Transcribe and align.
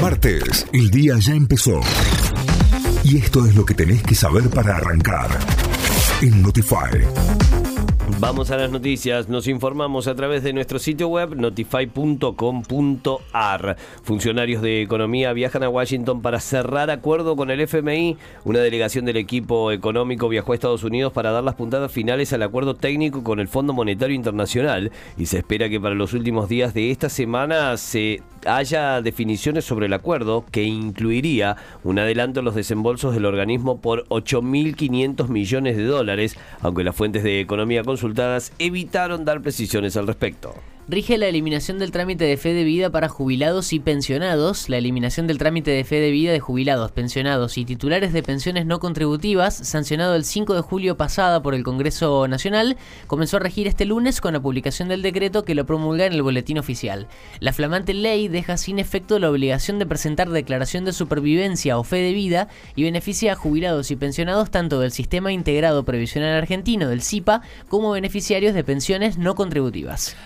Martes, 0.00 0.66
el 0.72 0.90
día 0.90 1.16
ya 1.18 1.34
empezó. 1.34 1.80
Y 3.02 3.16
esto 3.16 3.44
es 3.46 3.56
lo 3.56 3.64
que 3.64 3.74
tenés 3.74 4.02
que 4.02 4.14
saber 4.14 4.48
para 4.48 4.76
arrancar. 4.76 5.28
En 6.22 6.40
Notify. 6.42 7.04
Vamos 8.20 8.50
a 8.50 8.56
las 8.56 8.70
noticias. 8.70 9.28
Nos 9.28 9.46
informamos 9.46 10.08
a 10.08 10.14
través 10.14 10.42
de 10.42 10.52
nuestro 10.52 10.78
sitio 10.80 11.08
web 11.08 11.36
notify.com.ar. 11.36 12.16
Funcionarios 14.02 14.62
de 14.62 14.82
economía 14.82 15.32
viajan 15.32 15.62
a 15.62 15.68
Washington 15.68 16.20
para 16.20 16.40
cerrar 16.40 16.90
acuerdo 16.90 17.36
con 17.36 17.50
el 17.50 17.60
FMI. 17.60 18.16
Una 18.44 18.58
delegación 18.58 19.04
del 19.04 19.18
equipo 19.18 19.70
económico 19.70 20.28
viajó 20.28 20.50
a 20.52 20.56
Estados 20.56 20.82
Unidos 20.82 21.12
para 21.12 21.30
dar 21.30 21.44
las 21.44 21.54
puntadas 21.54 21.92
finales 21.92 22.32
al 22.32 22.42
acuerdo 22.42 22.74
técnico 22.74 23.22
con 23.22 23.38
el 23.40 23.46
Fondo 23.46 23.72
Monetario 23.72 24.16
Internacional 24.16 24.90
y 25.16 25.26
se 25.26 25.38
espera 25.38 25.68
que 25.68 25.80
para 25.80 25.94
los 25.94 26.12
últimos 26.12 26.48
días 26.48 26.74
de 26.74 26.90
esta 26.90 27.08
semana 27.08 27.76
se 27.76 28.22
haya 28.46 29.02
definiciones 29.02 29.64
sobre 29.64 29.86
el 29.86 29.92
acuerdo 29.92 30.44
que 30.50 30.64
incluiría 30.64 31.56
un 31.84 31.98
adelanto 31.98 32.40
en 32.40 32.44
los 32.44 32.54
desembolsos 32.54 33.14
del 33.14 33.26
organismo 33.26 33.80
por 33.80 34.06
8.500 34.08 35.28
millones 35.28 35.76
de 35.76 35.84
dólares, 35.84 36.36
aunque 36.60 36.84
las 36.84 36.96
fuentes 36.96 37.22
de 37.22 37.40
economía 37.40 37.84
consultadas 37.84 38.52
evitaron 38.58 39.24
dar 39.24 39.40
precisiones 39.40 39.96
al 39.96 40.06
respecto 40.06 40.54
rige 40.88 41.18
la 41.18 41.26
eliminación 41.26 41.78
del 41.78 41.90
trámite 41.90 42.24
de 42.24 42.38
fe 42.38 42.54
de 42.54 42.64
vida 42.64 42.88
para 42.88 43.10
jubilados 43.10 43.74
y 43.74 43.78
pensionados. 43.78 44.70
La 44.70 44.78
eliminación 44.78 45.26
del 45.26 45.36
trámite 45.36 45.70
de 45.70 45.84
fe 45.84 45.96
de 45.96 46.10
vida 46.10 46.32
de 46.32 46.40
jubilados, 46.40 46.92
pensionados 46.92 47.58
y 47.58 47.66
titulares 47.66 48.14
de 48.14 48.22
pensiones 48.22 48.64
no 48.64 48.80
contributivas, 48.80 49.54
sancionado 49.54 50.14
el 50.14 50.24
5 50.24 50.54
de 50.54 50.62
julio 50.62 50.96
pasada 50.96 51.42
por 51.42 51.54
el 51.54 51.62
Congreso 51.62 52.26
Nacional, 52.26 52.78
comenzó 53.06 53.36
a 53.36 53.40
regir 53.40 53.66
este 53.66 53.84
lunes 53.84 54.22
con 54.22 54.32
la 54.32 54.40
publicación 54.40 54.88
del 54.88 55.02
decreto 55.02 55.44
que 55.44 55.54
lo 55.54 55.66
promulga 55.66 56.06
en 56.06 56.14
el 56.14 56.22
boletín 56.22 56.58
oficial. 56.58 57.06
La 57.38 57.52
flamante 57.52 57.92
ley 57.92 58.28
deja 58.28 58.56
sin 58.56 58.78
efecto 58.78 59.18
la 59.18 59.30
obligación 59.30 59.78
de 59.78 59.84
presentar 59.84 60.30
declaración 60.30 60.86
de 60.86 60.94
supervivencia 60.94 61.78
o 61.78 61.84
fe 61.84 61.96
de 61.96 62.14
vida 62.14 62.48
y 62.76 62.84
beneficia 62.84 63.32
a 63.32 63.36
jubilados 63.36 63.90
y 63.90 63.96
pensionados 63.96 64.50
tanto 64.50 64.80
del 64.80 64.92
Sistema 64.92 65.32
Integrado 65.32 65.84
Previsional 65.84 66.34
Argentino, 66.34 66.88
del 66.88 67.02
CIPA, 67.02 67.42
como 67.68 67.90
beneficiarios 67.90 68.54
de 68.54 68.64
pensiones 68.64 69.18
no 69.18 69.34
contributivas. 69.34 70.16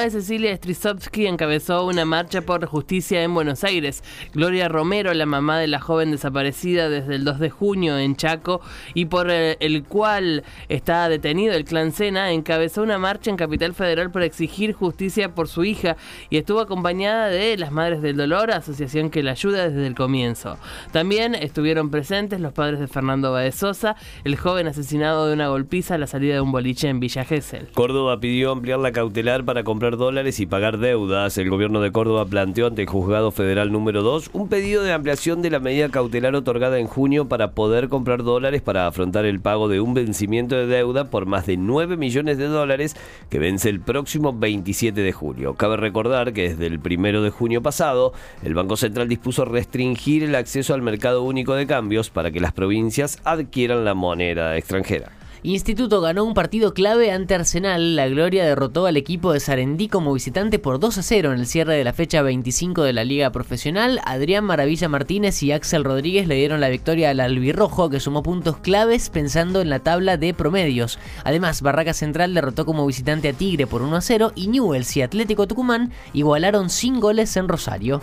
De 0.00 0.10
Cecilia 0.10 0.56
Strisovsky 0.56 1.26
encabezó 1.26 1.84
una 1.84 2.06
marcha 2.06 2.40
por 2.40 2.64
justicia 2.64 3.22
en 3.22 3.34
Buenos 3.34 3.64
Aires. 3.64 4.02
Gloria 4.32 4.68
Romero, 4.68 5.12
la 5.12 5.26
mamá 5.26 5.58
de 5.58 5.66
la 5.66 5.78
joven 5.78 6.10
desaparecida 6.10 6.88
desde 6.88 7.16
el 7.16 7.24
2 7.24 7.38
de 7.38 7.50
junio 7.50 7.98
en 7.98 8.16
Chaco 8.16 8.62
y 8.94 9.06
por 9.06 9.30
el, 9.30 9.84
cual 9.84 10.42
está 10.70 11.08
detenido 11.10 11.54
el 11.54 11.66
clan 11.66 11.92
Sena, 11.92 12.30
encabezó 12.30 12.82
una 12.82 12.98
marcha 12.98 13.30
en 13.30 13.36
Capital 13.36 13.74
Federal 13.74 14.10
para 14.10 14.24
exigir 14.24 14.72
justicia 14.72 15.34
por 15.34 15.48
su 15.48 15.64
hija 15.64 15.96
y 16.30 16.38
estuvo 16.38 16.60
acompañada 16.60 17.28
de 17.28 17.58
las 17.58 17.70
Madres 17.70 18.00
del 18.00 18.16
Dolor, 18.16 18.52
asociación 18.52 19.10
que 19.10 19.22
la 19.22 19.32
ayuda 19.32 19.68
desde 19.68 19.86
el 19.86 19.94
comienzo. 19.94 20.56
También 20.92 21.34
estuvieron 21.34 21.90
presentes 21.90 22.40
los 22.40 22.54
padres 22.54 22.80
de 22.80 22.88
Fernando 22.88 23.32
Baez 23.32 23.56
Sosa, 23.56 23.96
el 24.24 24.36
joven 24.36 24.66
asesinado 24.66 25.26
de 25.26 25.34
una 25.34 25.48
golpiza 25.48 25.96
a 25.96 25.98
la 25.98 26.06
salida 26.06 26.34
de 26.34 26.40
un 26.40 26.52
boliche 26.52 26.88
en 26.88 27.00
Villa 27.00 27.24
Gesell. 27.24 27.68
Córdoba 27.74 28.18
pidió 28.18 28.52
ampliar 28.52 28.78
la 28.78 28.92
cautelar 28.92 29.44
para 29.44 29.62
comprar 29.62 29.89
dólares 29.96 30.40
y 30.40 30.46
pagar 30.46 30.78
deudas. 30.78 31.38
El 31.38 31.50
gobierno 31.50 31.80
de 31.80 31.92
Córdoba 31.92 32.26
planteó 32.26 32.66
ante 32.66 32.82
el 32.82 32.88
juzgado 32.88 33.30
federal 33.30 33.72
número 33.72 34.02
2 34.02 34.30
un 34.32 34.48
pedido 34.48 34.82
de 34.82 34.92
ampliación 34.92 35.42
de 35.42 35.50
la 35.50 35.60
medida 35.60 35.88
cautelar 35.88 36.34
otorgada 36.34 36.78
en 36.78 36.86
junio 36.86 37.28
para 37.28 37.52
poder 37.52 37.88
comprar 37.88 38.22
dólares 38.22 38.62
para 38.62 38.86
afrontar 38.86 39.24
el 39.24 39.40
pago 39.40 39.68
de 39.68 39.80
un 39.80 39.94
vencimiento 39.94 40.56
de 40.56 40.66
deuda 40.66 41.10
por 41.10 41.26
más 41.26 41.46
de 41.46 41.56
9 41.56 41.96
millones 41.96 42.38
de 42.38 42.46
dólares 42.46 42.96
que 43.28 43.38
vence 43.38 43.68
el 43.68 43.80
próximo 43.80 44.32
27 44.32 45.00
de 45.00 45.12
julio. 45.12 45.54
Cabe 45.54 45.76
recordar 45.76 46.32
que 46.32 46.50
desde 46.50 46.66
el 46.66 46.80
primero 46.80 47.22
de 47.22 47.30
junio 47.30 47.62
pasado, 47.62 48.12
el 48.42 48.54
Banco 48.54 48.76
Central 48.76 49.08
dispuso 49.08 49.44
restringir 49.44 50.24
el 50.24 50.34
acceso 50.34 50.74
al 50.74 50.82
mercado 50.82 51.22
único 51.22 51.54
de 51.54 51.66
cambios 51.66 52.10
para 52.10 52.30
que 52.30 52.40
las 52.40 52.52
provincias 52.52 53.20
adquieran 53.24 53.84
la 53.84 53.94
moneda 53.94 54.56
extranjera. 54.56 55.19
Instituto 55.42 56.02
ganó 56.02 56.24
un 56.24 56.34
partido 56.34 56.74
clave 56.74 57.12
ante 57.12 57.34
Arsenal. 57.34 57.96
La 57.96 58.08
Gloria 58.08 58.44
derrotó 58.44 58.84
al 58.84 58.98
equipo 58.98 59.32
de 59.32 59.40
Sarendí 59.40 59.88
como 59.88 60.12
visitante 60.12 60.58
por 60.58 60.78
2 60.78 60.98
a 60.98 61.02
0 61.02 61.32
en 61.32 61.40
el 61.40 61.46
cierre 61.46 61.76
de 61.76 61.84
la 61.84 61.94
fecha 61.94 62.20
25 62.20 62.82
de 62.82 62.92
la 62.92 63.04
Liga 63.04 63.32
Profesional. 63.32 64.02
Adrián 64.04 64.44
Maravilla 64.44 64.90
Martínez 64.90 65.42
y 65.42 65.52
Axel 65.52 65.84
Rodríguez 65.84 66.28
le 66.28 66.34
dieron 66.34 66.60
la 66.60 66.68
victoria 66.68 67.08
al 67.08 67.20
albirrojo 67.20 67.88
que 67.88 68.00
sumó 68.00 68.22
puntos 68.22 68.58
claves 68.58 69.08
pensando 69.08 69.62
en 69.62 69.70
la 69.70 69.78
tabla 69.78 70.18
de 70.18 70.34
promedios. 70.34 70.98
Además, 71.24 71.62
Barraca 71.62 71.94
Central 71.94 72.34
derrotó 72.34 72.66
como 72.66 72.86
visitante 72.86 73.30
a 73.30 73.32
Tigre 73.32 73.66
por 73.66 73.80
1 73.80 73.96
a 73.96 74.00
0 74.02 74.32
y 74.34 74.48
Newells 74.48 74.94
y 74.98 75.02
Atlético 75.02 75.46
Tucumán 75.46 75.90
igualaron 76.12 76.68
sin 76.68 77.00
goles 77.00 77.34
en 77.38 77.48
Rosario. 77.48 78.02